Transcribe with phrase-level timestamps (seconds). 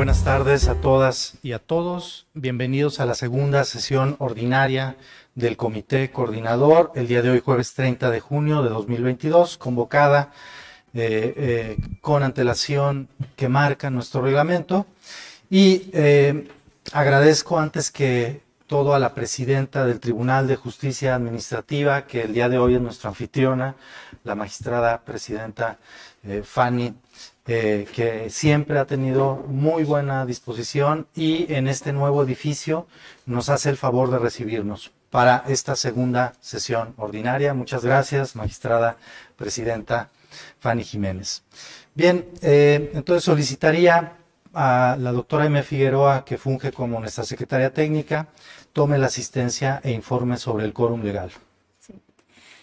[0.00, 2.26] Buenas tardes a todas y a todos.
[2.32, 4.96] Bienvenidos a la segunda sesión ordinaria
[5.34, 10.32] del Comité Coordinador, el día de hoy jueves 30 de junio de 2022, convocada
[10.94, 14.86] eh, eh, con antelación que marca nuestro reglamento.
[15.50, 16.48] Y eh,
[16.94, 22.48] agradezco antes que todo a la presidenta del Tribunal de Justicia Administrativa, que el día
[22.48, 23.74] de hoy es nuestra anfitriona,
[24.24, 25.78] la magistrada presidenta
[26.42, 26.94] Fanny
[27.52, 32.86] eh, que siempre ha tenido muy buena disposición y en este nuevo edificio
[33.26, 37.52] nos hace el favor de recibirnos para esta segunda sesión ordinaria.
[37.52, 38.98] Muchas gracias, magistrada
[39.34, 40.10] presidenta
[40.60, 41.42] Fanny Jiménez.
[41.92, 44.12] Bien, eh, entonces solicitaría
[44.54, 45.60] a la doctora M.
[45.64, 48.28] Figueroa, que funge como nuestra secretaria técnica,
[48.72, 51.32] tome la asistencia e informe sobre el quórum legal.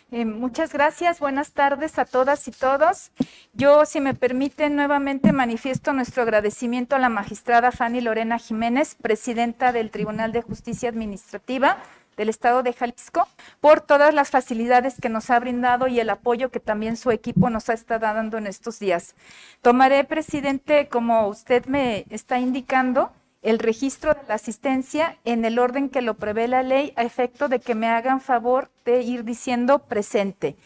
[0.09, 3.11] Eh, muchas gracias, buenas tardes a todas y todos.
[3.51, 9.73] Yo, si me permiten, nuevamente manifiesto nuestro agradecimiento a la magistrada Fanny Lorena Jiménez, presidenta
[9.73, 11.79] del Tribunal de Justicia Administrativa
[12.15, 13.27] del Estado de Jalisco,
[13.59, 17.49] por todas las facilidades que nos ha brindado y el apoyo que también su equipo
[17.49, 19.13] nos ha estado dando en estos días.
[19.61, 23.11] Tomaré, presidente, como usted me está indicando,
[23.47, 27.47] el registro de la asistencia en el orden que lo prevé la ley a efecto
[27.47, 30.57] de que me hagan favor de ir diciendo presente.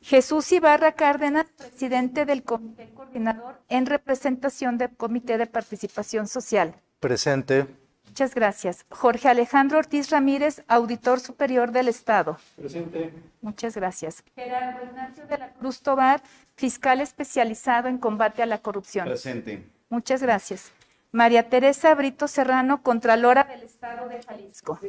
[0.00, 6.74] Jesús Ibarra Cárdenas, presidente del Comité Coordinador en representación del Comité de Participación Social.
[7.00, 7.66] Presente.
[8.06, 8.86] Muchas gracias.
[8.88, 12.38] Jorge Alejandro Ortiz Ramírez, auditor superior del Estado.
[12.56, 13.12] Presente.
[13.42, 14.24] Muchas gracias.
[14.34, 16.22] Gerardo Ignacio de la Cruz Tobar,
[16.56, 19.04] fiscal especializado en combate a la corrupción.
[19.04, 19.66] Presente.
[19.90, 20.72] Muchas gracias.
[21.12, 24.80] María Teresa Brito Serrano, Contralora del Estado de Jalisco.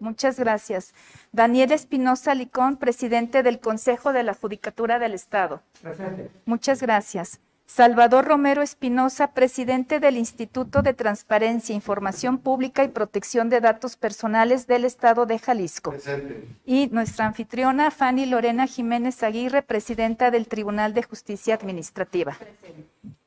[0.00, 0.94] Muchas gracias.
[1.30, 5.62] Daniel Espinosa Licón, presidente del Consejo de la Judicatura del Estado.
[5.82, 6.30] Presente.
[6.46, 7.40] Muchas gracias.
[7.66, 14.66] Salvador Romero Espinosa, presidente del Instituto de Transparencia, Información Pública y Protección de Datos Personales
[14.66, 15.90] del Estado de Jalisco.
[15.90, 16.48] Presente.
[16.64, 22.38] Y nuestra anfitriona, Fanny Lorena Jiménez Aguirre, presidenta del Tribunal de Justicia Administrativa.
[22.38, 23.17] Presente.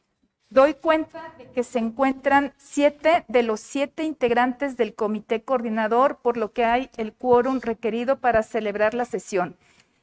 [0.51, 6.35] Doy cuenta de que se encuentran siete de los siete integrantes del comité coordinador, por
[6.35, 9.56] lo que hay el quórum requerido para celebrar la sesión.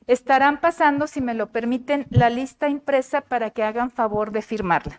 [0.06, 4.98] Estarán pasando, si me lo permiten, la lista impresa para que hagan favor de firmarla.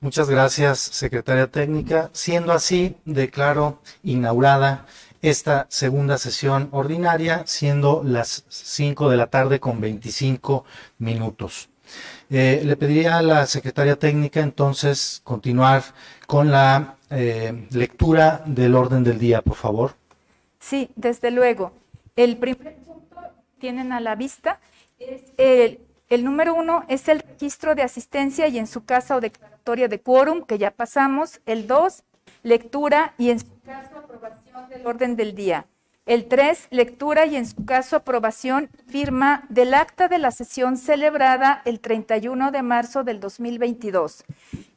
[0.00, 2.08] Muchas gracias, secretaria técnica.
[2.14, 4.86] Siendo así, declaro inaugurada
[5.20, 10.64] esta segunda sesión ordinaria, siendo las cinco de la tarde con 25
[10.96, 11.68] minutos.
[12.30, 15.82] Eh, le pediría a la secretaria técnica entonces continuar
[16.26, 19.94] con la eh, lectura del orden del día, por favor.
[20.60, 21.72] Sí, desde luego.
[22.16, 23.16] El primer punto
[23.58, 24.60] tienen a la vista
[24.98, 25.22] es
[26.08, 30.00] el, número uno es el registro de asistencia y en su caso o declaratoria de
[30.00, 31.40] quórum, que ya pasamos.
[31.46, 32.02] El dos,
[32.42, 35.66] lectura y en su caso aprobación del orden del día.
[36.08, 41.60] El 3, lectura y en su caso aprobación, firma del acta de la sesión celebrada
[41.66, 44.24] el 31 de marzo del 2022.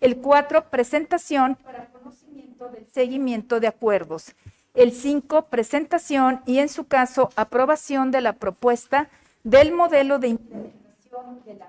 [0.02, 4.36] El 4, presentación para conocimiento del seguimiento de acuerdos.
[4.74, 9.08] El 5, presentación y en su caso aprobación de la propuesta
[9.46, 11.68] del modelo de implementación de la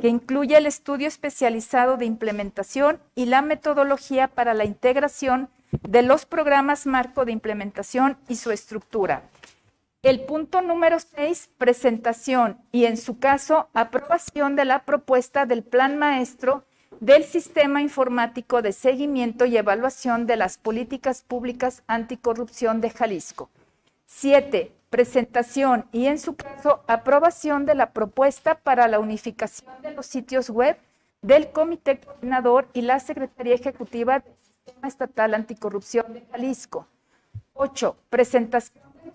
[0.00, 5.61] que incluye el estudio especializado de implementación y la metodología para la integración de
[6.02, 9.22] los programas marco de implementación y su estructura.
[10.02, 15.96] El punto número 6, presentación y en su caso aprobación de la propuesta del plan
[15.96, 16.64] maestro
[16.98, 23.48] del Sistema Informático de Seguimiento y Evaluación de las Políticas Públicas Anticorrupción de Jalisco.
[24.06, 24.72] 7.
[24.90, 30.50] Presentación y en su caso aprobación de la propuesta para la unificación de los sitios
[30.50, 30.76] web
[31.22, 34.30] del Comité Coordinador y la Secretaría Ejecutiva de
[34.82, 36.86] Estatal Anticorrupción de Jalisco.
[37.54, 37.96] 8.
[38.10, 39.14] Presentación de los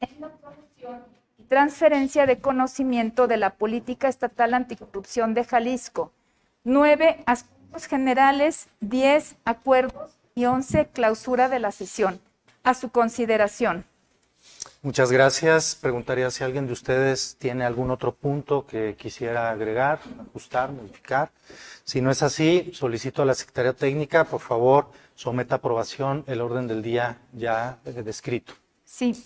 [0.00, 1.04] en la promoción
[1.38, 6.12] y transferencia de conocimiento de la Política Estatal Anticorrupción de Jalisco.
[6.64, 7.22] 9.
[7.26, 8.68] Asuntos generales.
[8.80, 9.36] 10.
[9.44, 10.18] Acuerdos.
[10.34, 10.88] Y 11.
[10.88, 12.20] Clausura de la sesión.
[12.64, 13.84] A su consideración.
[14.84, 15.76] Muchas gracias.
[15.76, 21.30] Preguntaría si alguien de ustedes tiene algún otro punto que quisiera agregar, ajustar, modificar.
[21.84, 26.40] Si no es así, solicito a la Secretaría Técnica, por favor, someta a aprobación el
[26.40, 28.54] orden del día ya eh, descrito.
[28.84, 29.24] Sí,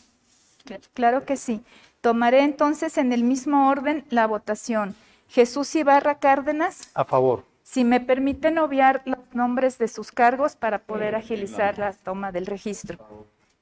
[0.93, 1.64] claro que sí.
[2.02, 4.94] Tomaré entonces en el mismo orden la votación.
[5.31, 6.91] Jesús Ibarra Cárdenas.
[6.93, 7.44] A favor.
[7.62, 12.44] Si me permiten obviar los nombres de sus cargos para poder agilizar la toma del
[12.44, 12.99] registro.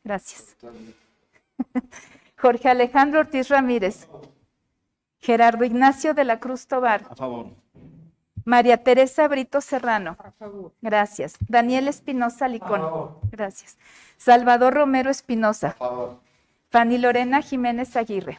[0.02, 0.56] Gracias.
[2.40, 4.08] Jorge Alejandro Ortiz Ramírez.
[5.20, 7.02] Gerardo Ignacio de la Cruz Tobar.
[7.08, 7.46] A favor.
[8.44, 10.16] María Teresa Brito Serrano.
[10.82, 11.36] Gracias.
[11.48, 13.18] Daniel Espinosa Licón.
[13.30, 13.78] Gracias.
[14.18, 15.76] Salvador Romero Espinosa.
[16.70, 18.38] Fanny Lorena Jiménez Aguirre.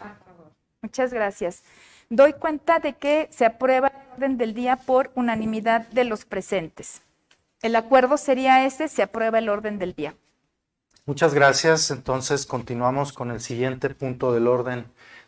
[0.81, 1.63] Muchas gracias.
[2.09, 7.01] Doy cuenta de que se aprueba el orden del día por unanimidad de los presentes.
[7.63, 10.13] El acuerdo sería ese, se aprueba el orden del día.
[11.07, 11.91] Muchas gracias.
[11.91, 14.85] Entonces continuamos con el siguiente punto del orden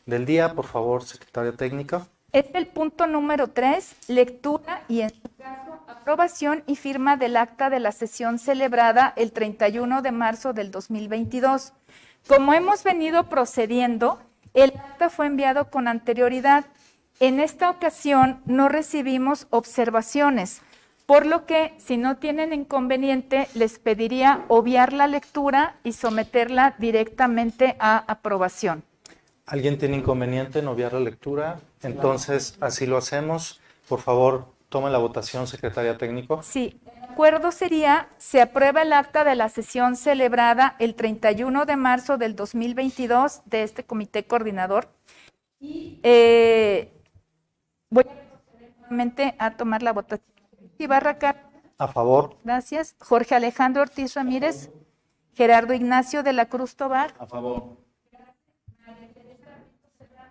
[0.08, 0.54] del día.
[0.56, 2.08] Por favor, secretaria técnica.
[2.32, 7.70] Es el punto número tres, lectura y en su caso aprobación y firma del acta
[7.70, 11.74] de la sesión celebrada el 31 de marzo del 2022.
[12.28, 14.20] Como hemos venido procediendo,
[14.54, 16.66] el acta fue enviado con anterioridad.
[17.20, 20.62] En esta ocasión no recibimos observaciones,
[21.08, 27.78] por lo que si no tienen inconveniente les pediría obviar la lectura y someterla directamente
[27.80, 28.84] a aprobación.
[29.46, 31.62] ¿Alguien tiene inconveniente en obviar la lectura?
[31.82, 33.62] Entonces, así lo hacemos.
[33.88, 36.44] Por favor, tome la votación, secretaria técnico.
[36.44, 41.78] Sí, el acuerdo sería, se aprueba el acta de la sesión celebrada el 31 de
[41.78, 44.90] marzo del 2022 de este comité coordinador.
[45.62, 46.92] Y eh,
[47.90, 48.04] voy
[49.40, 50.37] a tomar la votación.
[50.78, 51.36] Ibarraca.
[51.78, 52.36] A favor.
[52.44, 52.96] Gracias.
[53.00, 54.70] Jorge Alejandro Ortiz Ramírez.
[55.36, 57.14] Gerardo Ignacio de la Cruz Tobar.
[57.20, 57.78] A favor.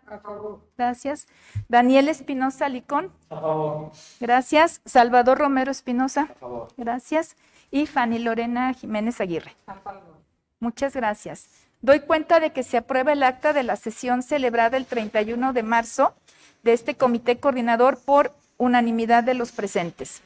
[0.08, 0.60] A favor.
[0.76, 1.26] Gracias.
[1.68, 3.12] Daniel Espinosa Licón.
[3.30, 3.92] A favor.
[4.20, 4.80] Gracias.
[4.84, 6.22] Salvador Romero Espinosa.
[6.30, 6.68] A favor.
[6.76, 7.36] Gracias.
[7.70, 9.56] Y Fanny Lorena Jiménez Aguirre.
[9.66, 10.16] A favor.
[10.60, 11.48] Muchas gracias.
[11.82, 15.62] Doy cuenta de que se aprueba el acta de la sesión celebrada el 31 de
[15.62, 16.14] marzo
[16.62, 20.22] de este comité coordinador por unanimidad de los presentes.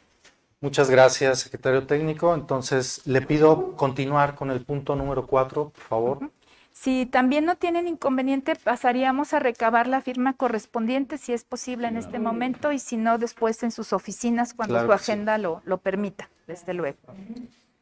[0.60, 2.34] Muchas gracias, secretario técnico.
[2.34, 6.30] Entonces, le pido continuar con el punto número cuatro, por favor.
[6.72, 11.96] Si también no tienen inconveniente, pasaríamos a recabar la firma correspondiente, si es posible en
[11.96, 15.12] este momento, y si no, después en sus oficinas, cuando Claro su sí.
[15.12, 16.98] agenda lo, lo permita, desde luego.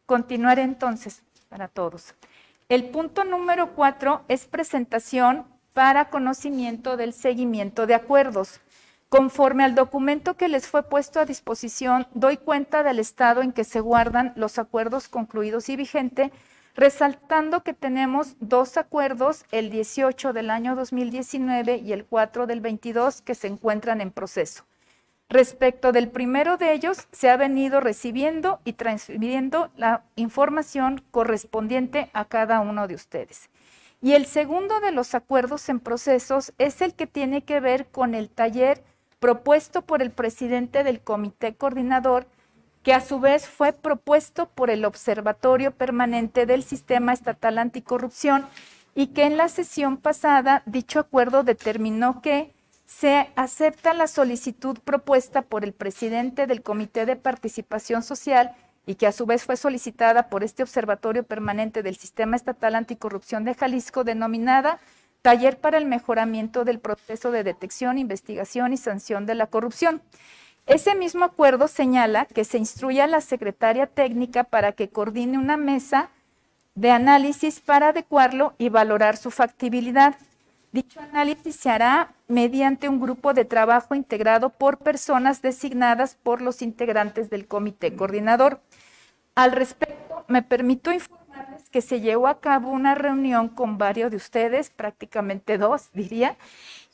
[0.07, 2.15] Continuaré entonces para todos.
[2.69, 8.61] El punto número cuatro es presentación para conocimiento del seguimiento de acuerdos.
[9.09, 13.65] Conforme al documento que les fue puesto a disposición, doy cuenta del estado en que
[13.65, 16.31] se guardan los acuerdos concluidos y vigente,
[16.75, 23.23] resaltando que tenemos dos acuerdos, el 18 del año 2019 y el 4 del 22,
[23.23, 24.67] que se encuentran en proceso.
[25.31, 32.27] Respecto del primero de ellos, se ha venido recibiendo y transfiriendo la información correspondiente a
[32.27, 33.49] cada uno de ustedes.
[34.03, 38.15] Y el segundo de los acuerdos en procesos es el que tiene que ver con
[38.15, 38.85] el taller
[39.21, 42.27] propuesto por el presidente del comité coordinador,
[42.83, 48.47] que a su vez fue propuesto por el Observatorio Permanente del Sistema Estatal Anticorrupción
[48.95, 52.55] y que en la sesión pasada dicho acuerdo determinó que
[52.87, 58.57] se acepta la solicitud propuesta por el presidente del Comité de Participación Social
[58.87, 63.45] y que a su vez fue solicitada por este Observatorio Permanente del Sistema Estatal Anticorrupción
[63.45, 64.81] de Jalisco, denominada
[65.23, 70.01] Taller para el Mejoramiento del Proceso de Detección, Investigación y Sanción de la Corrupción.
[70.67, 75.57] Ese mismo acuerdo señala que se instruye a la secretaria técnica para que coordine una
[75.57, 76.11] mesa
[76.75, 80.15] de análisis para adecuarlo y valorar su factibilidad.
[80.71, 86.61] Dicho análisis se hará mediante un grupo de trabajo integrado por personas designadas por los
[86.61, 88.61] integrantes del comité coordinador.
[89.35, 90.93] Al respecto, me permito
[91.71, 96.37] que se llevó a cabo una reunión con varios de ustedes, prácticamente dos, diría,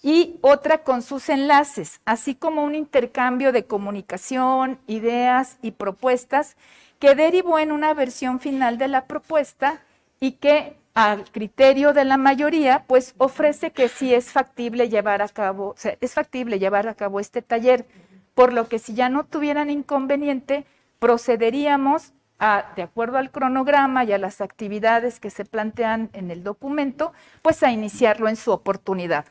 [0.03, 6.57] y otra con sus enlaces, así como un intercambio de comunicación, ideas y propuestas
[6.99, 9.81] que derivó en una versión final de la propuesta
[10.21, 15.29] y que al criterio de la mayoría, pues ofrece que sí es factible llevar a
[15.29, 17.87] cabo, es factible llevar a cabo este taller,
[18.35, 20.67] por lo que si ya no tuvieran inconveniente,
[20.99, 26.43] procederíamos a, de acuerdo al cronograma y a las actividades que se plantean en el
[26.43, 27.13] documento,
[27.43, 29.27] pues a iniciarlo en su oportunidad.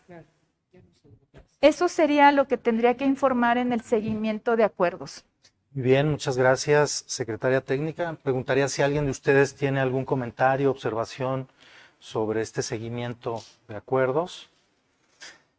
[1.61, 5.23] Eso sería lo que tendría que informar en el seguimiento de acuerdos.
[5.71, 8.17] Bien, muchas gracias, secretaria técnica.
[8.21, 11.47] Preguntaría si alguien de ustedes tiene algún comentario, observación
[11.99, 14.49] sobre este seguimiento de acuerdos.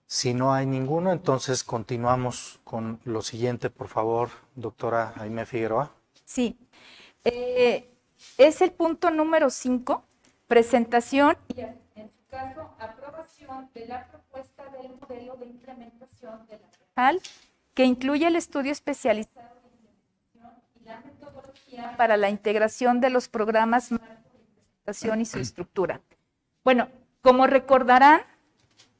[0.07, 5.91] Si no hay ninguno, entonces continuamos con lo siguiente, por favor, doctora Jaime Figueroa.
[6.25, 6.57] Sí,
[7.25, 7.91] Eh,
[8.37, 10.05] es el punto número 5,
[10.47, 16.69] presentación y en su caso aprobación de la propuesta del modelo de implementación de la
[16.97, 17.21] REJAL,
[17.73, 23.29] que incluye el estudio especializado de implementación y la metodología para la integración de los
[23.29, 26.03] programas de implementación y su estructura.
[26.63, 26.89] Bueno,
[27.23, 28.21] como recordarán,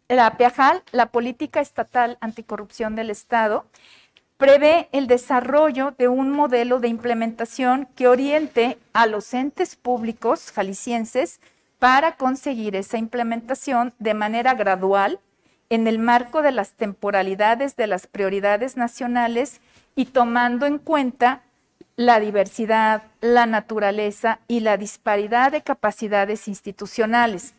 [0.09, 3.67] la PEAJAL, la Política Estatal Anticorrupción del Estado,
[4.37, 11.41] prevé el desarrollo de un modelo de implementación que oriente a los entes públicos jaliscienses
[11.79, 15.21] para conseguir esa implementación de manera gradual
[15.71, 19.61] en el marco de las temporalidades de las prioridades nacionales
[19.97, 21.43] y tomando en cuenta
[21.97, 27.55] la diversidad, la naturaleza y la disparidad de capacidades institucionales.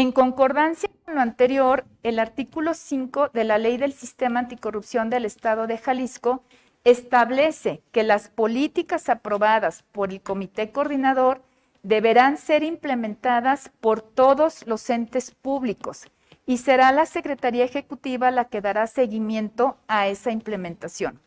[0.00, 5.26] En concordancia con lo anterior, el artículo 5 de la Ley del Sistema Anticorrupción del
[5.26, 6.42] Estado de Jalisco
[6.84, 11.42] establece que las políticas aprobadas por el Comité Coordinador
[11.82, 16.06] deberán ser implementadas por todos los entes públicos
[16.46, 21.20] y será la Secretaría Ejecutiva la que dará seguimiento a esa implementación.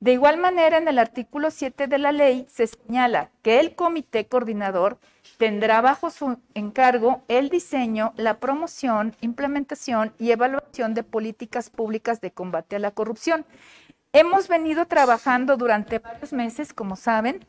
[0.00, 4.26] De igual manera, en el artículo 7 de la ley se señala que el comité
[4.26, 4.98] coordinador
[5.38, 12.32] tendrá bajo su encargo el diseño, la promoción, implementación y evaluación de políticas públicas de
[12.32, 13.46] combate a la corrupción.
[14.12, 17.44] Hemos venido trabajando durante varios meses, como saben,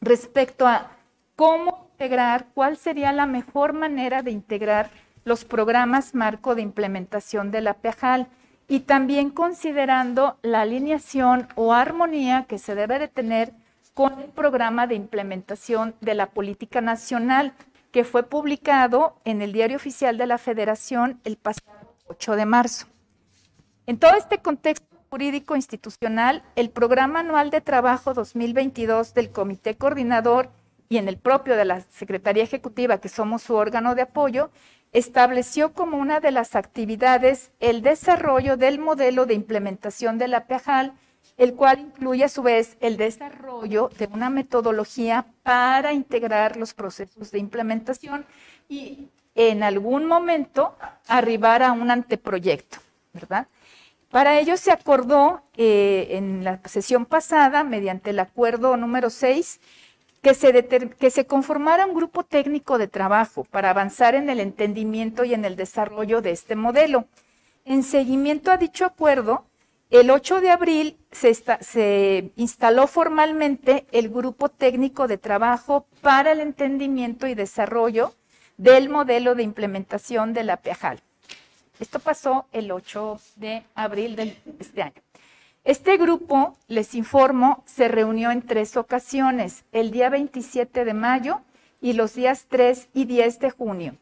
[0.00, 0.90] respecto a
[1.36, 4.90] cómo integrar, cuál sería la mejor manera de integrar
[5.24, 8.28] los programas marco de implementación de la PEJAL
[8.68, 13.52] y también considerando la alineación o armonía que se debe de tener
[13.92, 17.54] con el programa de implementación de la política nacional
[17.92, 22.86] que fue publicado en el Diario Oficial de la Federación el pasado 8 de marzo.
[23.86, 30.50] En todo este contexto jurídico institucional, el Programa Anual de Trabajo 2022 del Comité Coordinador
[30.88, 34.50] y en el propio de la Secretaría Ejecutiva, que somos su órgano de apoyo,
[34.94, 40.94] estableció como una de las actividades el desarrollo del modelo de implementación de la PEJAL,
[41.36, 47.32] el cual incluye a su vez el desarrollo de una metodología para integrar los procesos
[47.32, 48.24] de implementación
[48.68, 50.76] y en algún momento
[51.08, 52.78] arribar a un anteproyecto,
[53.12, 53.48] ¿verdad?
[54.10, 59.60] Para ello se acordó eh, en la sesión pasada, mediante el acuerdo número 6,
[60.24, 60.66] que se,
[60.98, 65.44] que se conformara un grupo técnico de trabajo para avanzar en el entendimiento y en
[65.44, 67.04] el desarrollo de este modelo.
[67.66, 69.44] En seguimiento a dicho acuerdo,
[69.90, 76.40] el 8 de abril se, se, instaló formalmente el Grupo Técnico de Trabajo para el
[76.40, 78.14] Entendimiento y Desarrollo
[78.56, 81.02] del Modelo de Implementación de la PEAJAL.
[81.78, 85.03] Esto pasó el 8 de abril de este año.
[85.64, 91.40] Este grupo, les informo, se reunió en tres ocasiones, el día 27 de mayo
[91.80, 93.96] y los días 3 y 10 de junio.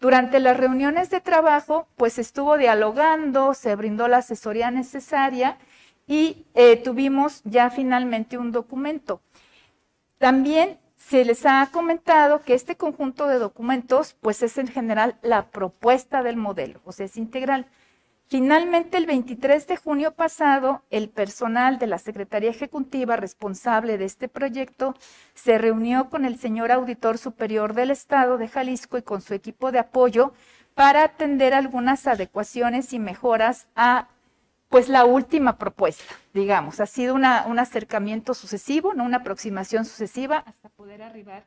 [0.00, 5.58] Durante las reuniones de trabajo, pues estuvo dialogando, se brindó la asesoría necesaria
[6.06, 9.20] y eh, tuvimos ya finalmente un documento.
[10.18, 15.50] También se les ha comentado que este conjunto de documentos, pues es en general la
[15.50, 17.66] propuesta del modelo, o sea, es integral.
[18.30, 24.28] Finalmente, el 23 de junio pasado, el personal de la Secretaría Ejecutiva responsable de este
[24.28, 24.94] proyecto
[25.32, 29.72] se reunió con el señor Auditor Superior del Estado de Jalisco y con su equipo
[29.72, 30.34] de apoyo
[30.74, 34.08] para atender algunas adecuaciones y mejoras a
[34.68, 36.80] pues la última propuesta, digamos.
[36.80, 39.04] Ha sido un acercamiento sucesivo, ¿no?
[39.04, 41.46] una aproximación sucesiva hasta poder arribar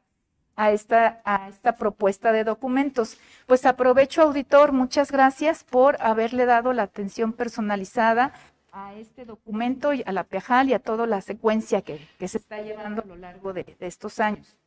[0.55, 3.19] a esta, a esta propuesta de documentos.
[3.47, 8.33] Pues aprovecho, auditor, muchas gracias por haberle dado la atención personalizada
[8.71, 12.61] a este documento, y a la PEJAL y a toda la secuencia que, se está
[12.61, 14.57] llevando a lo largo de, estos años.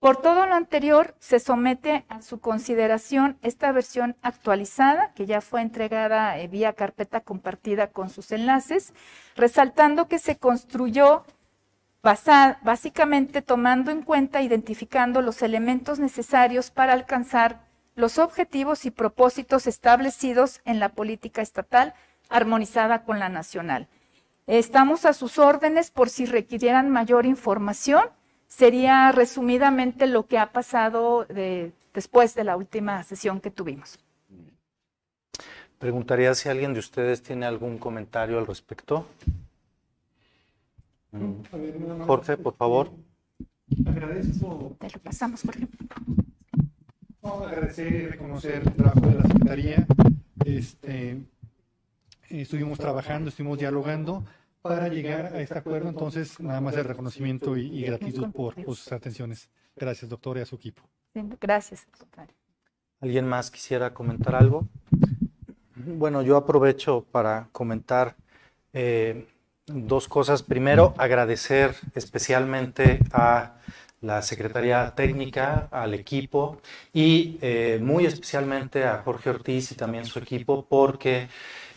[0.00, 5.60] Por todo lo anterior, se somete a su consideración esta versión actualizada, que ya fue
[5.60, 8.92] entregada eh, vía carpeta compartida con sus enlaces,
[9.34, 11.24] resaltando que se construyó
[12.62, 17.60] básicamente tomando en cuenta, identificando los elementos necesarios para alcanzar
[17.96, 21.94] los objetivos y propósitos establecidos en la política estatal
[22.28, 23.88] armonizada con la nacional.
[24.46, 28.04] Estamos a sus órdenes por si requirieran mayor información.
[28.46, 31.26] Sería resumidamente lo que ha pasado
[31.92, 33.98] después de la última sesión que tuvimos.
[35.78, 39.06] Preguntaría si alguien de ustedes tiene algún comentario al respecto.
[42.06, 42.90] Jorge, por favor.
[43.86, 44.76] Agradezco.
[44.78, 45.66] Te lo pasamos, Jorge.
[47.22, 49.86] agradecer y reconocer el trabajo de la Secretaría.
[50.44, 51.22] Este,
[52.28, 54.24] estuvimos trabajando, estuvimos dialogando
[54.62, 55.88] para llegar a este acuerdo.
[55.88, 59.48] Entonces, nada más el reconocimiento y, gratitud por, sus atenciones.
[59.76, 60.82] Gracias, doctor, y a su equipo.
[61.40, 61.86] Gracias,
[63.00, 64.68] ¿Alguien más quisiera comentar algo?
[65.74, 68.16] Bueno, yo aprovecho para comentar.
[68.72, 69.26] Eh,
[69.68, 70.42] dos cosas.
[70.42, 73.54] Primero, agradecer especialmente a
[74.00, 76.60] la Secretaría Técnica, al equipo
[76.92, 81.28] y eh, muy especialmente a Jorge Ortiz y también su equipo porque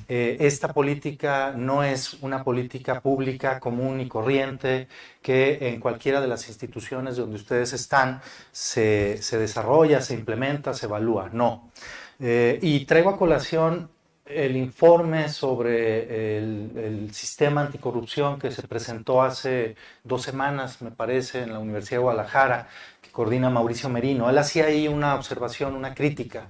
[0.08, 4.88] eh, esta política no es una política pública común y corriente
[5.22, 8.22] que en cualquiera de las instituciones donde ustedes están
[8.52, 11.30] se, desarrolla, se implementa, se evalúa.
[11.32, 11.72] No.
[12.20, 13.90] Eh, y traigo a colación
[14.36, 21.44] el informe sobre el, el, sistema anticorrupción que se presentó hace dos semanas, me parece,
[21.44, 22.68] en la Universidad de Guadalajara,
[23.12, 24.30] coordina Mauricio Merino.
[24.30, 26.48] Él hacía ahí una observación, una crítica.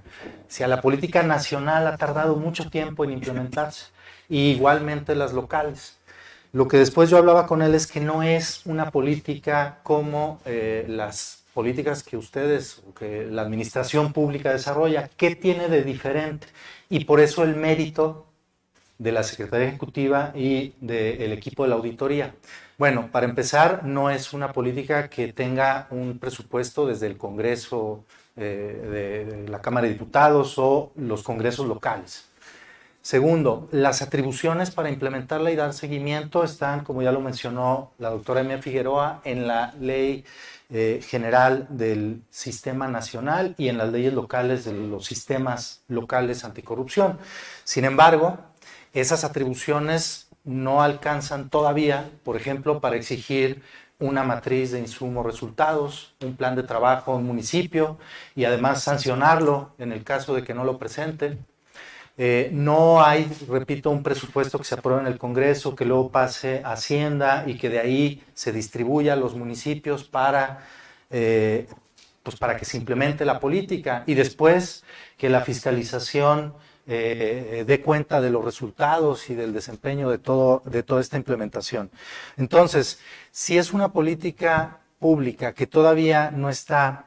[0.48, 3.86] Si a la política nacional ha tardado mucho tiempo en implementarse,
[4.28, 5.98] y igualmente las locales.
[6.52, 10.86] Lo que después yo hablaba con él es que no es una política como eh,
[10.88, 15.08] las políticas que ustedes, que la administración pública desarrolla.
[15.16, 16.46] ¿Qué tiene de diferente?
[16.88, 18.26] Y por eso el mérito
[18.98, 22.34] de la Secretaría Ejecutiva y del equipo de la auditoría.
[22.78, 28.04] Bueno, para empezar, no es una política que tenga un presupuesto desde el Congreso
[28.36, 32.28] eh, de, la Cámara de Diputados o los congresos locales.
[33.02, 38.40] Segundo, las atribuciones para implementarla y dar seguimiento están, como ya lo mencionó la doctora
[38.40, 40.24] Emia Figueroa, en la ley
[40.74, 47.18] eh, general del sistema nacional y en las leyes locales de los sistemas locales anticorrupción.
[47.64, 48.38] Sin embargo,
[48.94, 53.62] esas atribuciones no alcanzan todavía, por ejemplo, para exigir
[53.98, 57.98] una matriz de insumos resultados, un plan de trabajo en municipio
[58.34, 61.38] y además sancionarlo en el caso de que no lo presente.
[62.24, 66.62] Eh, no hay, repito, un presupuesto que se apruebe en el Congreso, que luego pase
[66.64, 70.64] a Hacienda y que de ahí se distribuya a los municipios para,
[71.10, 71.66] eh,
[72.22, 74.84] pues para que se implemente la política y después
[75.18, 76.54] que la fiscalización
[76.86, 81.90] eh, dé cuenta de los resultados y del desempeño de, todo, de toda esta implementación.
[82.36, 83.00] Entonces,
[83.32, 87.06] si es una política pública que todavía no está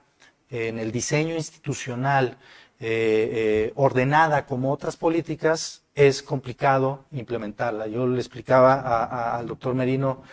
[0.49, 2.37] en el diseño institucional
[2.79, 7.87] eh, eh, ordenada como otras políticas, es complicado implementarla.
[7.87, 10.23] Yo le explicaba al doctor Merino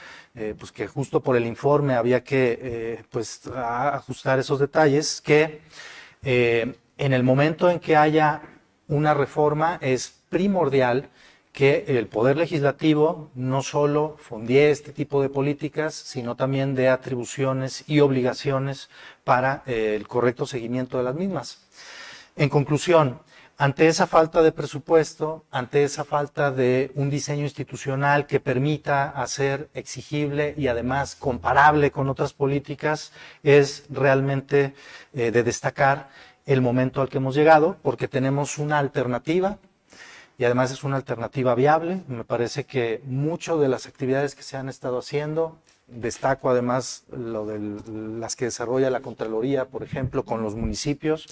[0.59, 5.61] pues que justo por el informe había que pues, ajustar esos detalles, que
[6.23, 8.41] en el momento en que haya
[8.89, 11.11] una reforma es primordial
[11.53, 17.85] que el Poder Legislativo no solo fundie este tipo de políticas, sino también dé atribuciones
[17.87, 18.89] y obligaciones
[19.23, 21.62] para eh, el correcto seguimiento de las mismas.
[22.35, 23.21] En conclusión,
[23.59, 29.69] ante esa falta de presupuesto, ante esa falta de un diseño institucional que permita hacer
[29.75, 34.75] exigible y además comparable con otras políticas, es realmente
[35.13, 36.09] eh, de destacar
[36.47, 39.59] el momento al que hemos llegado, porque tenemos una alternativa
[40.39, 42.01] y además es una alternativa viable.
[42.09, 47.47] Me parece que muchas de las actividades que se han estado haciendo, destaco además lo
[47.47, 47.59] de
[48.19, 51.27] las que desarrolla la Contraloría, por ejemplo, con los municipios,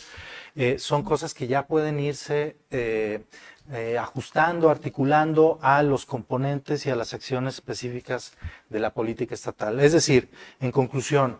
[0.54, 3.24] eh, son cosas que ya pueden irse eh,
[3.72, 8.32] eh, ajustando, articulando a los componentes y a las acciones específicas
[8.68, 9.80] de la política estatal.
[9.80, 10.28] Es decir,
[10.60, 11.38] en conclusión,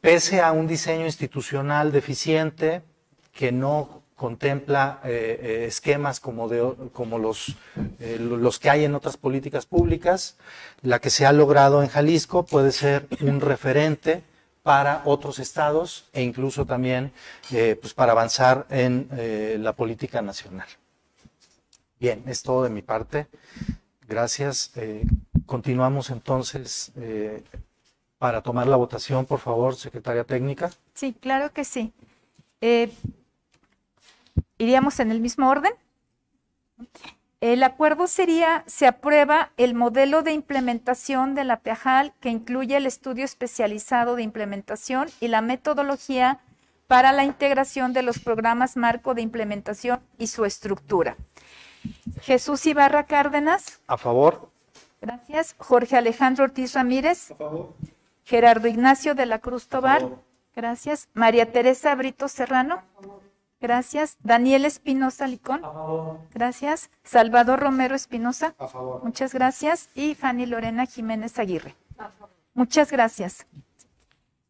[0.00, 2.82] pese a un diseño institucional deficiente,
[3.32, 7.56] que no contempla eh, eh, esquemas como, de, como los,
[8.00, 10.36] eh, los que hay en otras políticas públicas.
[10.82, 14.24] La que se ha logrado en Jalisco puede ser un referente
[14.64, 17.12] para otros estados e incluso también
[17.48, 19.08] pues para avanzar en
[19.62, 20.68] la política nacional.
[21.98, 23.28] Bien, es todo de mi parte.
[24.06, 24.72] Gracias.
[25.46, 26.92] continuamos entonces
[28.18, 30.70] para tomar la votación, por favor, secretaria técnica.
[30.92, 31.94] Sí, claro que sí.
[34.58, 35.72] ¿Iríamos en el mismo orden?
[37.40, 42.86] El acuerdo sería, se aprueba el modelo de implementación de la PEAJAL que incluye el
[42.86, 46.40] estudio especializado de implementación y la metodología
[46.88, 51.16] para la integración de los programas marco de implementación y su estructura.
[52.22, 53.80] Jesús Ibarra Cárdenas.
[53.86, 54.50] A favor.
[55.00, 55.54] Gracias.
[55.58, 57.30] Jorge Alejandro Ortiz Ramírez.
[57.30, 57.74] A favor.
[58.24, 60.08] Gerardo Ignacio de la Cruz Tobar.
[60.56, 61.08] Gracias.
[61.14, 62.82] María Teresa Brito Serrano.
[62.98, 63.27] A favor.
[63.60, 64.16] Gracias.
[64.22, 65.64] Daniel Espinosa Licón.
[65.64, 66.18] A favor.
[66.32, 66.90] Gracias.
[67.02, 68.54] Salvador Romero Espinosa.
[68.58, 69.02] A favor.
[69.04, 69.90] Muchas gracias.
[69.94, 71.74] Y Fanny Lorena Jiménez Aguirre.
[71.98, 72.30] A favor.
[72.54, 73.46] Muchas gracias.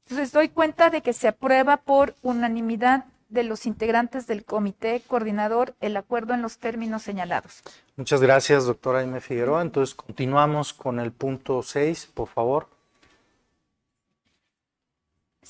[0.04, 5.74] Entonces doy cuenta de que se aprueba por unanimidad de los integrantes del comité coordinador
[5.80, 7.62] el acuerdo en los términos señalados.
[7.96, 9.60] Muchas gracias, doctora Aime Figueroa.
[9.62, 12.68] Entonces continuamos con el punto 6, por favor.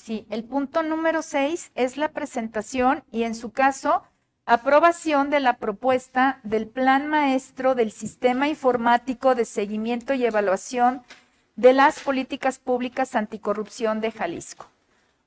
[0.01, 4.01] Sí, el punto número seis es la presentación y en su caso,
[4.45, 11.03] aprobación de la propuesta del Plan Maestro del Sistema Informático de Seguimiento y Evaluación
[11.57, 14.67] de las Políticas Públicas Anticorrupción de Jalisco.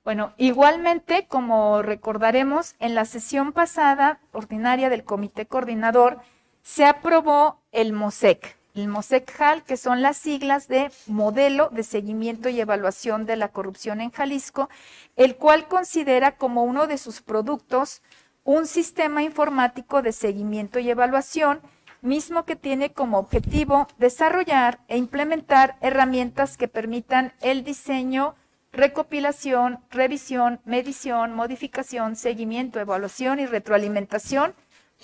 [0.05, 6.23] Bueno, igualmente, como recordaremos, en la sesión pasada ordinaria del Comité Coordinador,
[6.63, 12.61] se aprobó el MOSEC, el MOSEC-HAL, que son las siglas de Modelo de Seguimiento y
[12.61, 14.71] Evaluación de la Corrupción en Jalisco,
[15.17, 18.03] el cual considera como uno de sus productos
[18.45, 21.61] un sistema informático de seguimiento y evaluación,
[22.01, 28.35] mismo que tiene como objetivo desarrollar e implementar herramientas que permitan el diseño,
[28.73, 34.55] recopilación, revisión, medición, modificación, seguimiento, evaluación y retroalimentación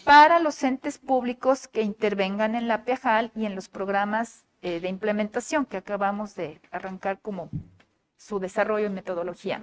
[0.05, 4.89] para los entes públicos que intervengan en la PEJAL y en los programas eh, de
[4.89, 7.51] implementación que acabamos de arrancar como
[8.19, 9.63] su desarrollo y metodología.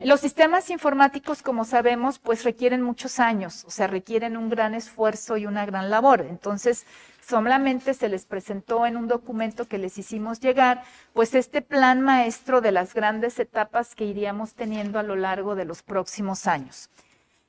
[0.00, 5.36] Los sistemas informáticos, como sabemos, pues requieren muchos años, o sea, requieren un gran esfuerzo
[5.36, 6.22] y una gran labor.
[6.22, 6.86] Entonces,
[7.20, 12.62] solamente se les presentó en un documento que les hicimos llegar, pues este plan maestro
[12.62, 16.88] de las grandes etapas que iríamos teniendo a lo largo de los próximos años.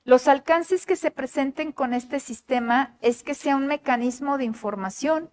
[0.04, 5.30] Los alcances que se presenten con este sistema es que sea un mecanismo de información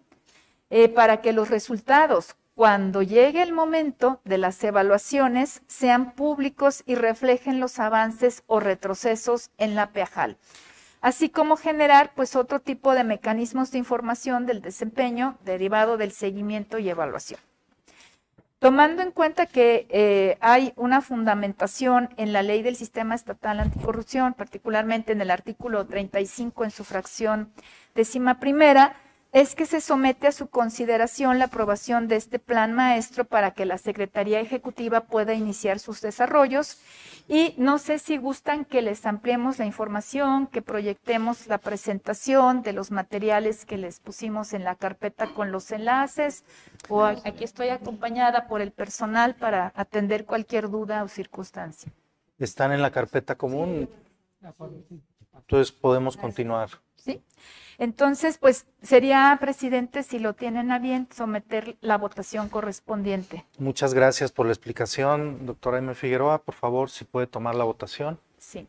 [0.69, 6.93] eh, para que los resultados, cuando llegue el momento de las evaluaciones, sean públicos y
[6.93, 10.37] reflejen los avances o retrocesos en la PEAJAL,
[11.01, 16.77] así como generar pues otro tipo de mecanismos de información del desempeño derivado del seguimiento
[16.77, 17.39] y evaluación.
[18.59, 24.33] Tomando en cuenta que eh, hay una fundamentación en la ley del sistema estatal anticorrupción,
[24.33, 27.53] particularmente en el artículo 35 en su fracción
[27.95, 28.97] décima primera,
[29.31, 33.65] es que se somete a su consideración la aprobación de este plan maestro para que
[33.65, 36.81] la Secretaría Ejecutiva pueda iniciar sus desarrollos.
[37.27, 42.73] Y no sé si gustan que les ampliemos la información, que proyectemos la presentación de
[42.73, 46.43] los materiales que les pusimos en la carpeta con los enlaces,
[46.87, 51.91] o aquí estoy acompañada por el personal para atender cualquier duda o circunstancia.
[52.39, 53.87] Están en la carpeta común,
[55.35, 56.69] entonces podemos continuar.
[57.13, 57.21] Sí.
[57.79, 63.45] Entonces, pues sería, presidente, si lo tienen a bien, someter la votación correspondiente.
[63.57, 65.95] Muchas gracias por la explicación, doctora M.
[65.95, 66.43] Figueroa.
[66.43, 68.19] Por favor, si puede tomar la votación.
[68.37, 68.67] Sí.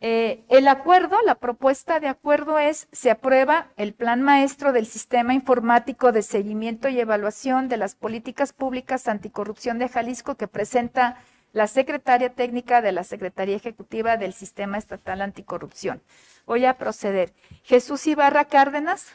[0.00, 5.34] Eh, el acuerdo, la propuesta de acuerdo es, se aprueba el plan maestro del Sistema
[5.34, 11.18] Informático de Seguimiento y Evaluación de las Políticas Públicas Anticorrupción de Jalisco que presenta
[11.52, 16.02] la secretaria técnica de la Secretaría Ejecutiva del Sistema Estatal Anticorrupción.
[16.46, 17.32] Voy a proceder.
[17.62, 19.08] Jesús Ibarra Cárdenas.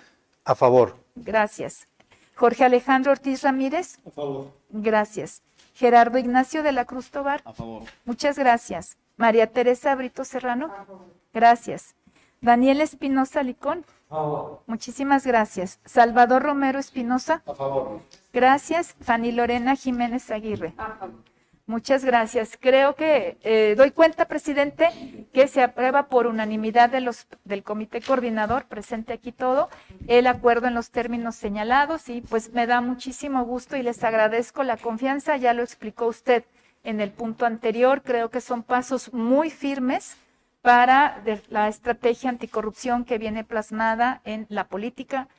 [0.45, 0.97] A favor.
[1.15, 1.87] Gracias.
[2.35, 3.99] Jorge Alejandro Ortiz Ramírez.
[4.05, 4.51] A favor.
[4.69, 5.41] Gracias.
[5.73, 7.41] Gerardo Ignacio de la Cruz Tobar.
[7.45, 7.83] A favor.
[8.05, 8.97] Muchas gracias.
[9.17, 10.71] María Teresa Brito Serrano.
[11.33, 11.95] Gracias.
[12.41, 13.85] Daniel Espinosa Licón.
[14.09, 14.63] A favor.
[14.67, 15.79] Muchísimas gracias.
[15.85, 17.41] Salvador Romero Espinosa.
[17.45, 18.01] A favor.
[18.33, 18.95] Gracias.
[19.01, 20.73] Fanny Lorena Jiménez Aguirre.
[21.65, 22.57] Muchas gracias.
[22.59, 24.89] Creo que eh, doy cuenta, presidente,
[25.31, 29.69] que se aprueba por unanimidad de los, del comité coordinador, presente aquí todo,
[30.07, 34.63] el acuerdo en los términos señalados y pues me da muchísimo gusto y les agradezco
[34.63, 36.43] la confianza, ya lo explicó usted
[36.83, 40.17] en el punto anterior, creo que son pasos muy firmes
[40.61, 45.29] para la estrategia anticorrupción que viene plasmada en la política,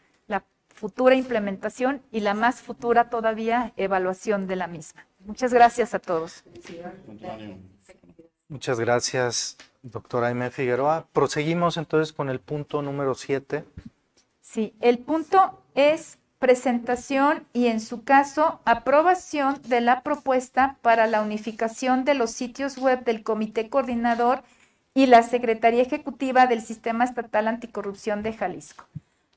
[0.74, 5.06] futura implementación y la más futura todavía evaluación de la misma.
[5.24, 6.44] Muchas gracias a todos.
[8.48, 10.50] Muchas gracias, doctora M.
[10.50, 11.06] Figueroa.
[11.12, 13.64] Proseguimos entonces con el punto número 7.
[14.40, 21.22] Sí, el punto es presentación y en su caso aprobación de la propuesta para la
[21.22, 24.42] unificación de los sitios web del Comité Coordinador
[24.92, 28.84] y la Secretaría Ejecutiva del Sistema Estatal Anticorrupción de Jalisco.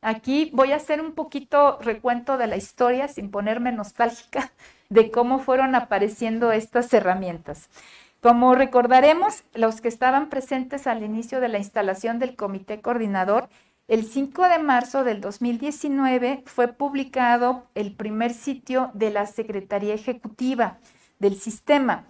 [0.02, 4.52] Aquí voy a hacer un poquito recuento de la historia sin ponerme nostálgica
[4.90, 7.70] de cómo fueron apareciendo estas herramientas.
[8.22, 13.50] Como recordaremos, los que estaban presentes al inicio de la instalación del comité coordinador,
[13.88, 20.80] el 5 de marzo del 2019 fue publicado el primer sitio de la Secretaría Ejecutiva
[21.20, 22.06] del sistema,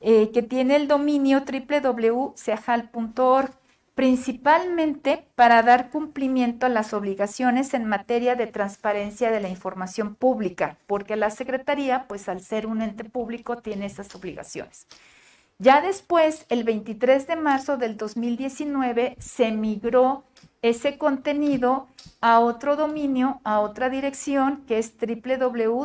[0.00, 3.61] eh, que tiene el dominio www.seajal.org
[3.94, 10.78] principalmente para dar cumplimiento a las obligaciones en materia de transparencia de la información pública,
[10.86, 14.86] porque la Secretaría, pues al ser un ente público, tiene esas obligaciones.
[15.58, 20.24] Ya después, el 23 de marzo del 2019, se migró
[20.62, 21.86] ese contenido
[22.20, 25.84] a otro dominio, a otra dirección, que es www.cesag.org,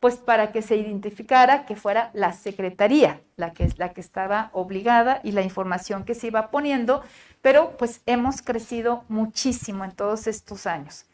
[0.00, 5.20] pues para que se identificara que fuera la secretaría la que la que estaba obligada
[5.22, 7.02] y la información que se iba poniendo,
[7.40, 11.06] pero pues hemos crecido muchísimo en todos estos años.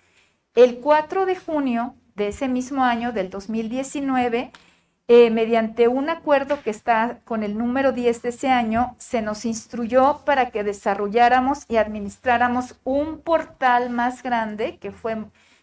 [0.55, 4.53] El 4 de junio de ese mismo año, del 2019,
[5.07, 9.45] eh, mediante un acuerdo que está con el número 10 de ese año, se nos
[9.45, 15.17] instruyó para que desarrolláramos y administráramos un portal más grande, que fue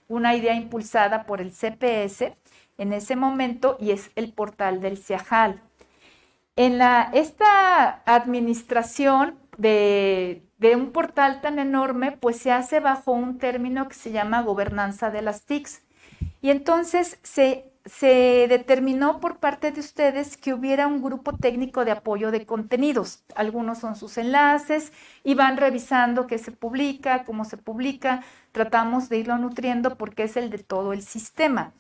[0.08, 2.36] una idea impulsada por el CPS
[2.82, 5.62] en ese momento, y es el portal del CIAJAL.
[6.56, 13.38] En la, esta administración de, de un portal tan enorme, pues se hace bajo un
[13.38, 15.84] término que se llama gobernanza de las TICs.
[16.42, 21.92] Y entonces se se determinó por parte de ustedes que hubiera un grupo técnico de
[21.92, 23.24] apoyo de contenidos.
[23.36, 28.24] Algunos son sus enlaces y van revisando qué se publica, cómo se publica.
[28.52, 31.74] Tratamos de irlo nutriendo porque es el de todo el sistema.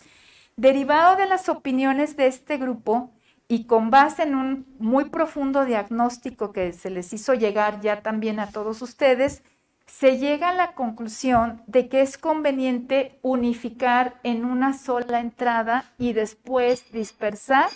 [0.58, 3.12] Derivado de las opiniones de este grupo
[3.48, 8.40] y con base en un muy profundo diagnóstico que se les hizo llegar ya también
[8.40, 9.44] a todos ustedes,
[9.86, 16.14] se llega a la conclusión de que es conveniente unificar en una sola entrada y
[16.14, 17.70] después dispersar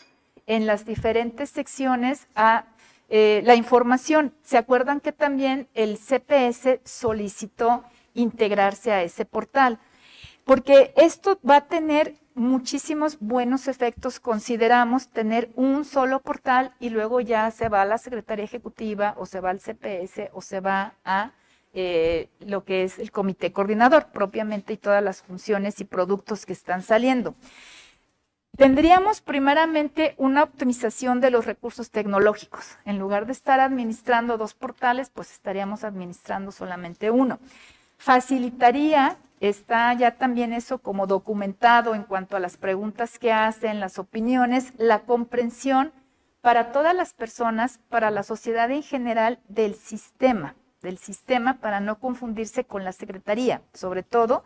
[0.48, 2.66] en las diferentes secciones a
[3.10, 4.34] eh, la información.
[4.44, 7.84] ¿Se acuerdan que también el CPS solicitó
[8.14, 9.80] integrarse a ese portal?
[10.46, 14.20] Porque esto va a tener muchísimos buenos efectos.
[14.20, 19.26] Consideramos tener un solo portal y luego ya se va a la Secretaría Ejecutiva o
[19.26, 21.32] se va al CPS o se va a
[21.74, 26.54] eh, lo que es el comité coordinador propiamente y todas las funciones y productos que
[26.54, 27.36] están saliendo.
[28.56, 32.78] Tendríamos primeramente una optimización de los recursos tecnológicos.
[32.86, 37.40] En lugar de estar administrando dos portales, pues estaríamos administrando solamente uno.
[38.06, 43.98] Facilitaría, está ya también eso como documentado en cuanto a las preguntas que hacen, las
[43.98, 45.91] opiniones, la comprensión
[46.41, 51.98] para todas las personas, para la sociedad en general del sistema del sistema para no
[51.98, 54.44] confundirse con la Secretaría, sobre todo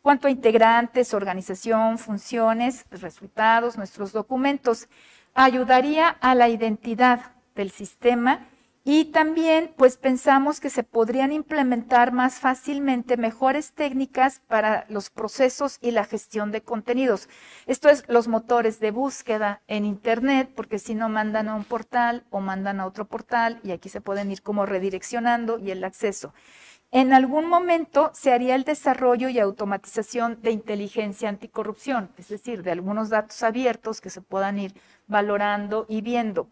[0.00, 4.88] cuanto a integrantes, organización, funciones, resultados, nuestros documentos.
[5.34, 8.46] Ayudaría a la identidad del sistema
[8.86, 15.78] y también, pues pensamos que se podrían implementar más fácilmente mejores técnicas para los procesos
[15.80, 17.30] y la gestión de contenidos.
[17.66, 22.26] Esto es los motores de búsqueda en Internet, porque si no mandan a un portal
[22.28, 26.34] o mandan a otro portal y aquí se pueden ir como redireccionando y el acceso.
[26.90, 32.72] En algún momento se haría el desarrollo y automatización de inteligencia anticorrupción, es decir, de
[32.72, 34.74] algunos datos abiertos que se puedan ir
[35.06, 36.48] valorando y viendo.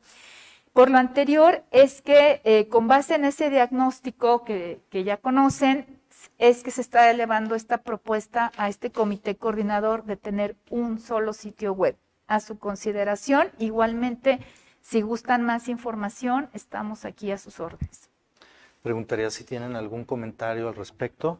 [0.72, 6.00] Por lo anterior, es que eh, con base en ese diagnóstico que, ya conocen,
[6.38, 11.34] es que se está elevando esta propuesta a este comité coordinador de tener un solo
[11.34, 13.50] sitio web a su consideración.
[13.58, 14.38] Igualmente,
[14.80, 18.08] si gustan más información, estamos aquí a sus órdenes.
[18.82, 21.38] Preguntaría si tienen algún comentario al respecto.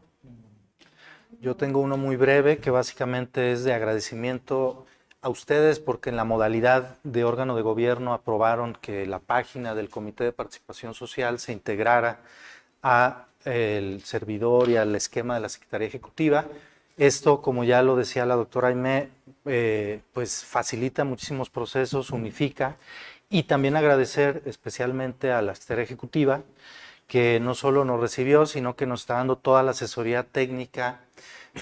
[1.41, 4.85] Yo tengo uno muy breve que básicamente es de agradecimiento
[5.23, 9.89] a ustedes porque en la modalidad de órgano de gobierno aprobaron que la página del
[9.89, 12.19] Comité de Participación Social se integrara
[12.83, 16.45] a el servidor y al esquema de la Secretaría Ejecutiva.
[16.97, 19.09] Esto, como ya lo decía la doctora Aimé,
[19.45, 22.75] eh, pues facilita muchísimos procesos, unifica
[23.29, 26.41] y también agradecer especialmente a la Secretaría Ejecutiva
[27.07, 30.99] que no solo nos recibió, sino que nos está dando toda la asesoría técnica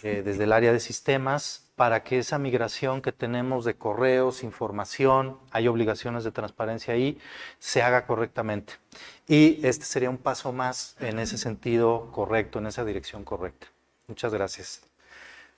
[0.01, 5.39] eh, desde el área de sistemas para que esa migración que tenemos de correos, información,
[5.49, 7.17] hay obligaciones de transparencia ahí,
[7.57, 8.73] se haga correctamente.
[9.27, 13.65] Y este sería un paso más en ese sentido correcto, en esa dirección correcta.
[14.07, 14.83] Muchas gracias.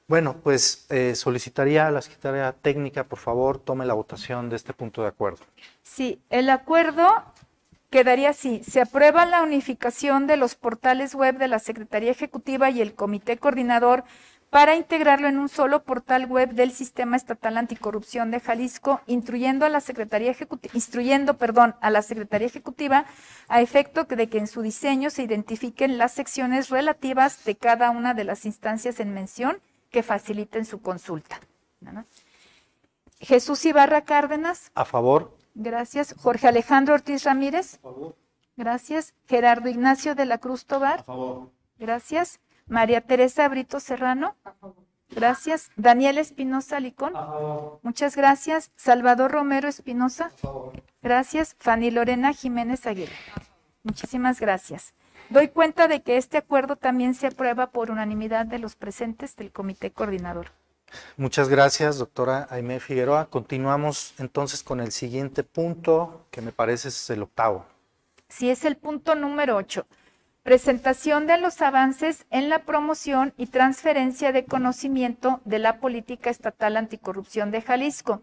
[0.07, 4.71] Bueno, pues eh, solicitaría a la Secretaría Técnica, por favor, tome la votación de este
[4.71, 5.43] punto de acuerdo.
[5.81, 7.05] Sí, el acuerdo
[7.93, 8.63] quedaría así.
[8.63, 13.37] Se aprueba la unificación de los portales web de la Secretaría Ejecutiva y el Comité
[13.37, 14.05] Coordinador
[14.53, 19.69] para integrarlo en un solo portal web del Sistema Estatal Anticorrupción de Jalisco, instruyendo a
[19.69, 23.05] la Secretaría Ejecutiva, instruyendo, perdón, a la Secretaría Ejecutiva
[23.47, 28.13] a efecto de que en su diseño se identifiquen las secciones relativas de cada una
[28.13, 29.57] de las instancias en mención
[29.89, 31.39] que faciliten su consulta.
[33.19, 34.71] Jesús Ibarra Cárdenas.
[34.75, 35.35] A favor.
[35.55, 36.13] Gracias.
[36.15, 37.77] Jorge Alejandro Ortiz Ramírez.
[37.77, 38.15] A favor.
[38.55, 39.15] Gracias.
[39.27, 40.99] Gerardo Ignacio de la Cruz Tobar.
[40.99, 41.49] A favor.
[41.79, 42.39] Gracias.
[42.67, 44.35] María Teresa Brito Serrano.
[45.09, 45.69] Gracias.
[45.75, 47.13] Daniel Espinosa Licón.
[47.81, 48.71] Muchas gracias.
[48.75, 50.31] Salvador Romero Espinosa.
[51.01, 51.55] Gracias.
[51.59, 53.13] Fanny Lorena Jiménez Aguirre.
[53.83, 54.93] Muchísimas gracias.
[55.29, 59.51] Doy cuenta de que este acuerdo también se aprueba por unanimidad de los presentes del
[59.51, 60.47] comité coordinador.
[61.17, 63.25] Muchas gracias, doctora Aime Figueroa.
[63.25, 67.65] Continuamos entonces con el siguiente punto, que me parece es el octavo.
[68.29, 69.85] Sí, es el punto número ocho.
[70.43, 76.75] Presentación de los avances en la promoción y transferencia de conocimiento de la política estatal
[76.75, 78.21] anticorrupción de Jalisco.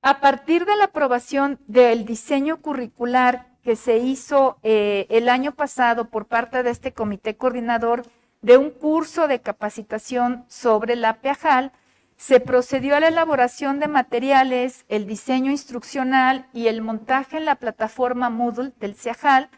[0.00, 6.06] A partir de la aprobación del diseño curricular que se hizo eh, el año pasado
[6.08, 8.04] por parte de este comité coordinador
[8.40, 11.72] de un curso de capacitación sobre la PEAJAL,
[12.16, 17.56] se procedió a la elaboración de materiales, el diseño instruccional y el montaje en la
[17.56, 19.50] plataforma Moodle del CIAJAL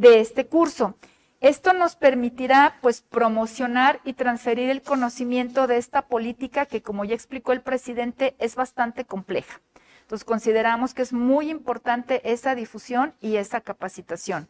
[0.00, 0.96] de este curso.
[1.40, 7.14] Esto nos permitirá pues promocionar y transferir el conocimiento de esta política que como ya
[7.14, 9.60] explicó el presidente es bastante compleja.
[10.00, 14.48] Entonces consideramos que es muy importante esa difusión y esa capacitación.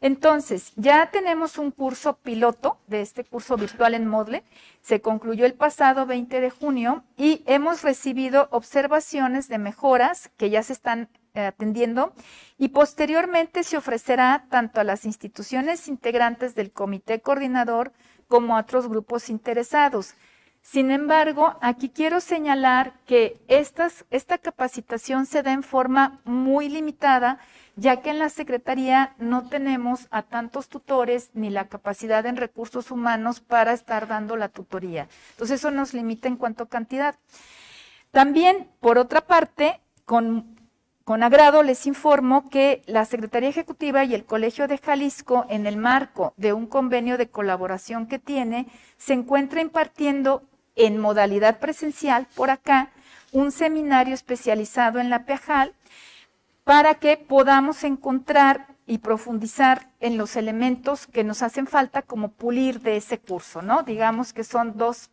[0.00, 4.44] Entonces, ya tenemos un curso piloto de este curso virtual en Modle.
[4.80, 10.62] Se concluyó el pasado 20 de junio y hemos recibido observaciones de mejoras que ya
[10.62, 12.12] se están atendiendo
[12.58, 17.92] y posteriormente se ofrecerá tanto a las instituciones integrantes del comité coordinador
[18.28, 20.14] como a otros grupos interesados.
[20.62, 27.38] Sin embargo, aquí quiero señalar que esta capacitación se da en forma muy limitada,
[27.76, 32.90] ya que en la Secretaría no tenemos a tantos tutores ni la capacidad en recursos
[32.90, 35.08] humanos para estar dando la tutoría.
[35.30, 37.16] Entonces, eso nos limita en cuanto a cantidad.
[38.10, 40.59] También, por otra parte, con,
[41.10, 45.76] con agrado les informo que la Secretaría Ejecutiva y el Colegio de Jalisco, en el
[45.76, 50.44] marco de un convenio de colaboración que tiene, se encuentra impartiendo
[50.76, 52.92] en modalidad presencial por acá
[53.32, 55.74] un seminario especializado en la PEAJAL
[56.62, 62.80] para que podamos encontrar y profundizar en los elementos que nos hacen falta como pulir
[62.80, 63.84] de ese curso, ¿no?
[63.84, 65.10] Digamos que son dos,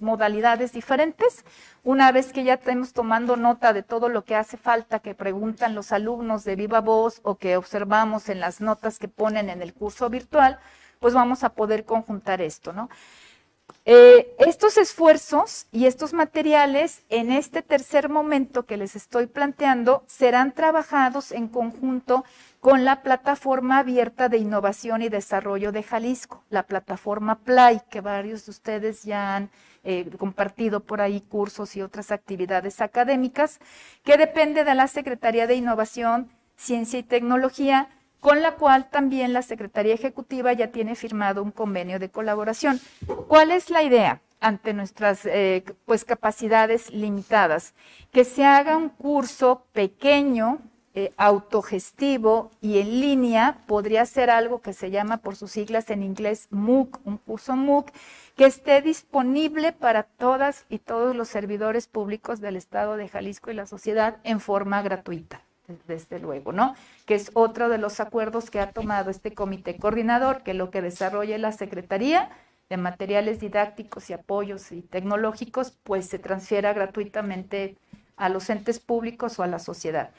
[0.00, 1.46] modalidades diferentes.
[1.84, 5.74] Una vez que ya estemos tomando nota de todo lo que hace falta, que preguntan
[5.74, 9.72] los alumnos de viva voz o que observamos en las notas que ponen en el
[9.72, 10.58] curso virtual,
[11.00, 12.90] pues vamos a poder conjuntar esto, ¿no?
[13.90, 20.52] Eh, estos esfuerzos y estos materiales en este tercer momento que les estoy planteando serán
[20.52, 22.22] trabajados en conjunto
[22.60, 28.44] con la plataforma abierta de innovación y desarrollo de Jalisco, la plataforma Play, que varios
[28.44, 29.50] de ustedes ya han
[29.84, 33.58] eh, compartido por ahí cursos y otras actividades académicas,
[34.04, 37.88] que depende de la Secretaría de Innovación, Ciencia y Tecnología
[38.20, 42.80] con la cual también la Secretaría Ejecutiva ya tiene firmado un convenio de colaboración.
[43.28, 44.20] ¿Cuál es la idea?
[44.40, 47.74] ante nuestras eh, pues capacidades limitadas,
[48.12, 50.60] que se haga un curso pequeño,
[50.94, 56.02] eh, autogestivo y en línea, podría ser algo que se llama por sus siglas en
[56.02, 57.90] inglés MOOC, un curso MOOC,
[58.36, 63.54] que esté disponible para todas y todos los servidores públicos del Estado de Jalisco y
[63.54, 65.47] la sociedad en forma gratuita
[65.86, 66.74] desde luego, ¿no?
[67.06, 70.82] Que es otro de los acuerdos que ha tomado este comité coordinador, que lo que
[70.82, 72.30] desarrolle la Secretaría
[72.68, 77.76] de Materiales Didácticos y Apoyos y Tecnológicos, pues se transfiera gratuitamente
[78.16, 80.10] a los entes públicos o a la sociedad.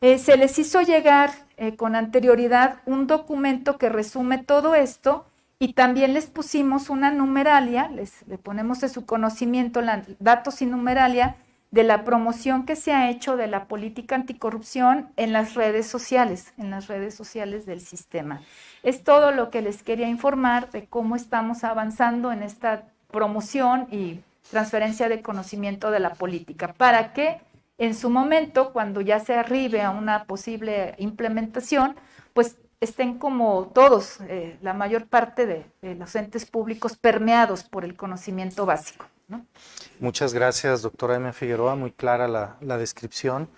[0.00, 5.26] Eh, se les hizo llegar eh, con anterioridad un documento que resume todo esto
[5.58, 9.80] y también les pusimos una numeralia, les le ponemos de su conocimiento
[10.20, 11.36] datos y numeralia
[11.70, 16.54] de la promoción que se ha hecho de la política anticorrupción en las redes sociales,
[16.56, 18.40] en las redes sociales del sistema.
[18.82, 24.20] Es todo lo que les quería informar de cómo estamos avanzando en esta promoción y
[24.50, 27.40] transferencia de conocimiento de la política, para que
[27.76, 31.96] en su momento, cuando ya se arribe a una posible implementación,
[32.32, 37.84] pues estén como todos, eh, la mayor parte de, de los entes públicos permeados por
[37.84, 39.06] el conocimiento básico.
[40.00, 41.32] Muchas gracias, doctora M.
[41.32, 41.74] Figueroa.
[41.76, 43.48] Muy clara la, descripción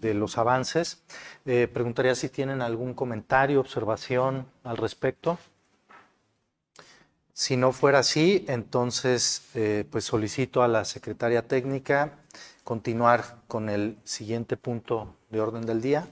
[0.00, 1.02] de los avances.
[1.44, 5.38] Eh, preguntaría si tienen algún comentario, observación al respecto.
[7.32, 12.12] Si no fuera así, entonces eh, pues solicito a la secretaria técnica
[12.64, 16.08] continuar con el siguiente punto de orden del día.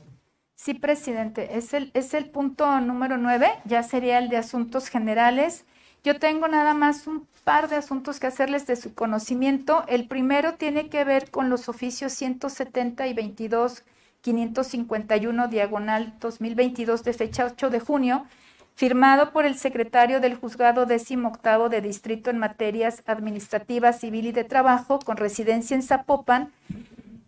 [0.55, 5.65] Sí, presidente, es el, es el punto número nueve, ya sería el de asuntos generales.
[6.05, 9.85] Yo tengo nada más un par de asuntos que hacerles de su conocimiento.
[9.89, 13.85] El primero tiene que ver con los oficios 170 y 22
[14.21, 18.27] 551 diagonal 2022 de fecha 8 de junio,
[18.75, 24.45] firmado por el secretario del Juzgado 18 de Distrito en materias administrativas, civil y de
[24.45, 26.53] trabajo, con residencia en Zapopan,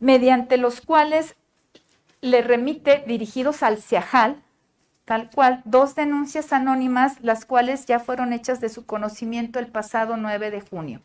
[0.00, 1.34] mediante los cuales
[2.20, 4.42] le remite dirigidos al CIAJAL
[5.06, 10.18] tal cual, dos denuncias anónimas, las cuales ya fueron hechas de su conocimiento el pasado
[10.18, 11.00] 9 de junio.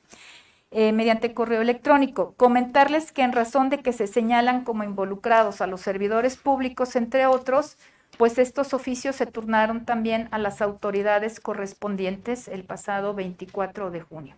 [0.72, 2.34] Eh, mediante correo electrónico.
[2.36, 7.28] Comentarles que en razón de que se señalan como involucrados a los servidores públicos, entre
[7.28, 7.78] otros,
[8.18, 14.36] pues estos oficios se turnaron también a las autoridades correspondientes el pasado 24 de junio.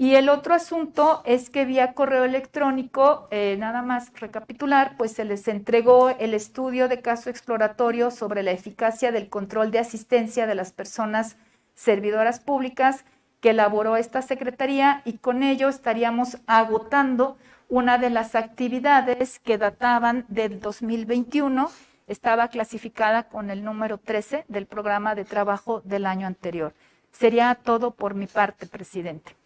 [0.00, 5.26] Y el otro asunto es que vía correo electrónico, eh, nada más recapitular, pues se
[5.26, 10.54] les entregó el estudio de caso exploratorio sobre la eficacia del control de asistencia de
[10.54, 11.36] las personas
[11.74, 13.04] servidoras públicas
[13.42, 17.36] que elaboró esta Secretaría y con ello estaríamos agotando
[17.68, 21.70] una de las actividades que databan del 2021,
[22.06, 26.72] estaba clasificada con el número 13 del programa de trabajo del año anterior.
[27.12, 29.39] Sería todo por mi parte, presidente.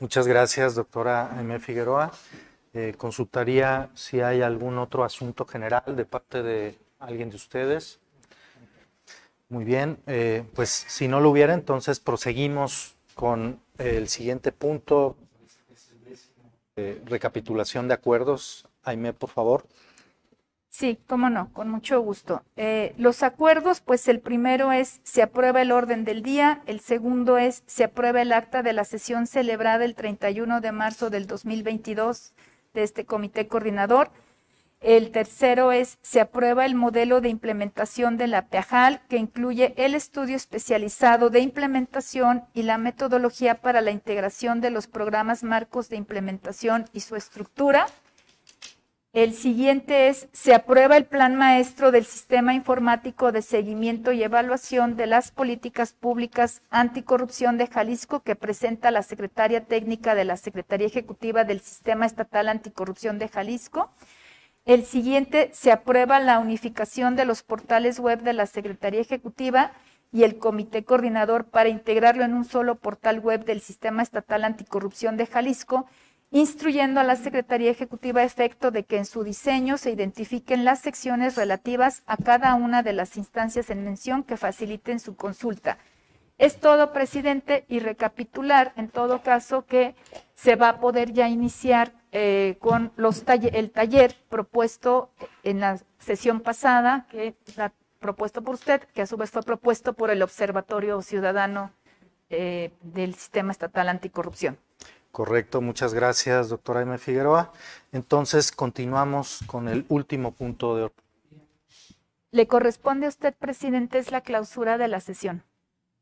[0.00, 1.60] Muchas gracias, doctora M.
[1.60, 2.10] Figueroa.
[2.72, 8.00] Eh, consultaría si hay algún otro asunto general de parte de alguien de ustedes.
[9.50, 15.18] Muy bien, eh, pues si no lo hubiera, entonces proseguimos con el siguiente punto.
[16.76, 18.66] Eh, recapitulación de acuerdos.
[18.84, 19.66] Aime, por favor.
[20.80, 22.42] Sí, cómo no, con mucho gusto.
[22.56, 27.36] Eh, los acuerdos, pues el primero es se aprueba el orden del día, el segundo
[27.36, 32.32] es se aprueba el acta de la sesión celebrada el 31 de marzo del 2022
[32.72, 34.10] de este comité coordinador.
[34.80, 39.94] El tercero es se aprueba el modelo de implementación de la PEAJAL, que incluye el
[39.94, 45.96] estudio especializado de implementación y la metodología para la integración de los programas marcos de
[45.96, 47.86] implementación y su estructura.
[49.12, 54.94] El siguiente es, se aprueba el plan maestro del Sistema Informático de Seguimiento y Evaluación
[54.94, 60.86] de las Políticas Públicas Anticorrupción de Jalisco que presenta la Secretaria Técnica de la Secretaría
[60.86, 63.90] Ejecutiva del Sistema Estatal Anticorrupción de Jalisco.
[64.64, 69.72] El siguiente, se aprueba la unificación de los portales web de la Secretaría Ejecutiva
[70.12, 75.16] y el Comité Coordinador para integrarlo en un solo portal web del Sistema Estatal Anticorrupción
[75.16, 75.88] de Jalisco
[76.30, 80.80] instruyendo a la Secretaría Ejecutiva a efecto de que en su diseño se identifiquen las
[80.80, 85.78] secciones relativas a cada una de las instancias en mención que faciliten su consulta.
[86.38, 89.94] Es todo, presidente, y recapitular en todo caso que
[90.34, 95.10] se va a poder ya iniciar eh, con los el taller propuesto
[95.42, 99.92] en la sesión pasada, que ha propuesto por usted, que a su vez fue propuesto
[99.92, 101.72] por el Observatorio Ciudadano
[102.30, 104.56] eh, del Sistema Estatal Anticorrupción.
[105.12, 106.96] Correcto, muchas gracias, doctora M.
[106.98, 107.52] Figueroa.
[107.92, 111.04] Entonces, continuamos con el último punto de orden.
[112.30, 115.42] Le corresponde a usted, presidente, es la clausura de la sesión.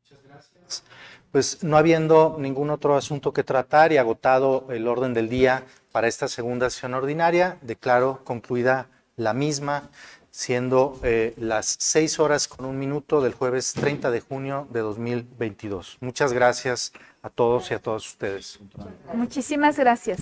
[0.03, 0.83] Muchas gracias.
[1.31, 6.07] Pues no habiendo ningún otro asunto que tratar y agotado el orden del día para
[6.07, 9.89] esta segunda sesión ordinaria, declaro concluida la misma,
[10.31, 15.97] siendo eh, las seis horas con un minuto del jueves 30 de junio de 2022.
[16.01, 18.59] Muchas gracias a todos y a todas ustedes.
[19.13, 20.19] Muchísimas gracias.